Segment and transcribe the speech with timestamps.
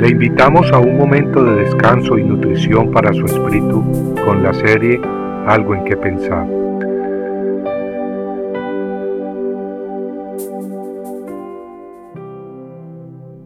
[0.00, 4.98] Le invitamos a un momento de descanso y nutrición para su espíritu con la serie
[5.46, 6.46] Algo en que pensar.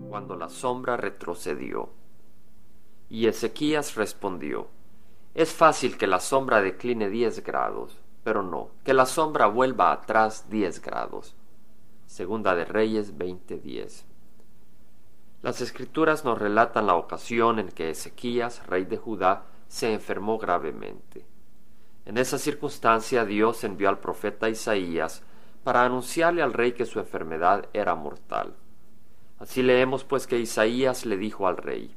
[0.09, 1.88] Cuando la sombra retrocedió.
[3.11, 4.68] Y Ezequías respondió,
[5.34, 10.46] es fácil que la sombra decline diez grados, pero no, que la sombra vuelva atrás
[10.50, 11.34] diez grados.
[12.07, 14.13] Segunda de Reyes 20:10.
[15.45, 21.27] Las escrituras nos relatan la ocasión en que Ezequías, rey de Judá, se enfermó gravemente.
[22.06, 25.22] En esa circunstancia Dios envió al profeta Isaías
[25.62, 28.55] para anunciarle al rey que su enfermedad era mortal.
[29.38, 31.95] Así leemos pues que Isaías le dijo al rey,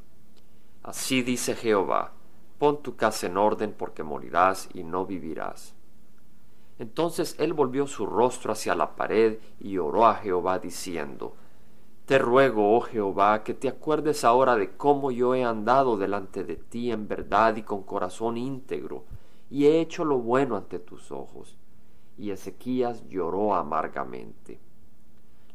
[0.84, 2.12] Así dice Jehová,
[2.60, 5.74] pon tu casa en orden porque morirás y no vivirás.
[6.80, 11.38] Entonces él volvió su rostro hacia la pared y oró a Jehová diciendo,
[12.08, 16.56] Te ruego, oh Jehová, que te acuerdes ahora de cómo yo he andado delante de
[16.56, 19.04] ti en verdad y con corazón íntegro,
[19.50, 21.58] y he hecho lo bueno ante tus ojos.
[22.18, 24.58] Y Ezequías lloró amargamente.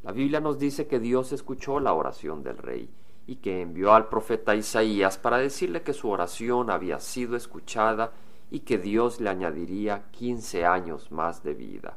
[0.03, 2.91] La Biblia nos dice que Dios escuchó la oración del rey
[3.27, 8.13] y que envió al profeta Isaías para decirle que su oración había sido escuchada
[8.51, 11.97] y que Dios le añadiría quince años más de vida.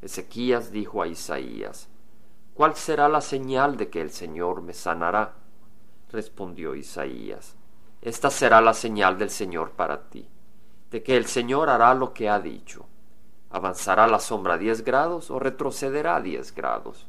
[0.00, 1.88] Ezequías dijo a Isaías,
[2.58, 5.34] ¿Cuál será la señal de que el Señor me sanará?
[6.10, 7.54] Respondió Isaías,
[8.02, 10.28] Esta será la señal del Señor para ti,
[10.90, 12.84] de que el Señor hará lo que ha dicho.
[13.50, 17.06] ¿Avanzará la sombra diez grados o retrocederá diez grados?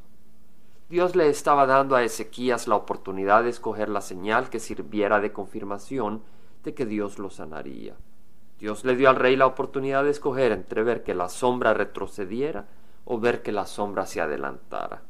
[0.88, 5.34] Dios le estaba dando a Ezequías la oportunidad de escoger la señal que sirviera de
[5.34, 6.22] confirmación
[6.64, 7.96] de que Dios lo sanaría.
[8.60, 12.68] Dios le dio al rey la oportunidad de escoger entre ver que la sombra retrocediera
[13.04, 15.09] o ver que la sombra se adelantara.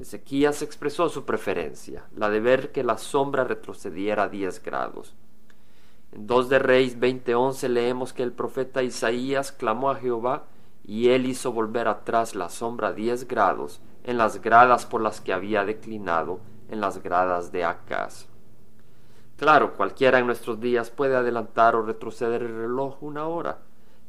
[0.00, 5.14] Ezequías expresó su preferencia, la de ver que la sombra retrocediera diez grados.
[6.12, 10.44] En 2 de Reyes 20:11 leemos que el profeta Isaías clamó a Jehová
[10.84, 15.34] y él hizo volver atrás la sombra diez grados en las gradas por las que
[15.34, 18.26] había declinado, en las gradas de Acaz.
[19.36, 23.58] Claro, cualquiera en nuestros días puede adelantar o retroceder el reloj una hora,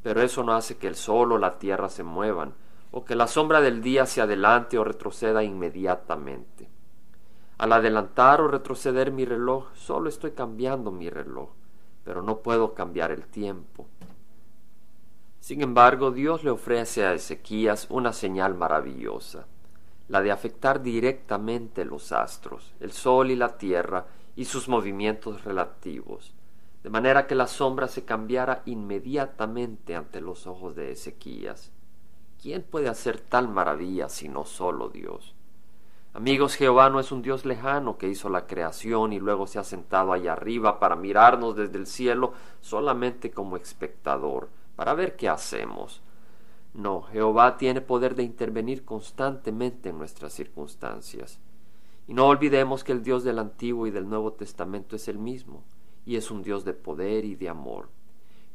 [0.04, 2.54] pero eso no hace que el sol o la tierra se muevan,
[2.92, 6.70] o que la sombra del día se adelante o retroceda inmediatamente.
[7.58, 11.50] Al adelantar o retroceder mi reloj, solo estoy cambiando mi reloj,
[12.04, 13.88] pero no puedo cambiar el tiempo.
[15.40, 19.46] Sin embargo, Dios le ofrece a Ezequías una señal maravillosa,
[20.08, 26.34] la de afectar directamente los astros, el sol y la tierra, y sus movimientos relativos,
[26.84, 31.72] de manera que la sombra se cambiara inmediatamente ante los ojos de Ezequías.
[32.42, 35.36] ¿Quién puede hacer tal maravilla sino solo Dios?
[36.14, 39.64] Amigos, Jehová no es un Dios lejano que hizo la creación y luego se ha
[39.64, 46.02] sentado allá arriba para mirarnos desde el cielo solamente como espectador, para ver qué hacemos.
[46.74, 51.40] No, Jehová tiene poder de intervenir constantemente en nuestras circunstancias.
[52.08, 55.64] Y no olvidemos que el Dios del Antiguo y del Nuevo Testamento es el mismo,
[56.08, 57.90] y es un Dios de poder y de amor.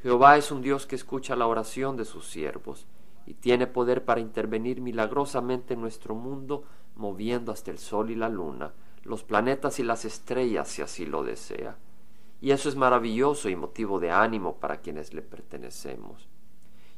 [0.02, 2.86] Jehová es un Dios que escucha la oración de sus siervos,
[3.26, 6.64] y tiene poder para intervenir milagrosamente en nuestro mundo,
[6.94, 8.72] moviendo hasta el sol y la luna,
[9.02, 11.76] los planetas y las estrellas si así lo desea.
[12.40, 16.28] Y eso es maravilloso y motivo de ánimo para quienes le pertenecemos.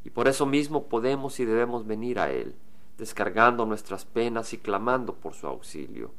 [0.05, 2.55] Y por eso mismo podemos y debemos venir a Él,
[2.99, 6.13] descargando nuestras penas y clamando por su auxilio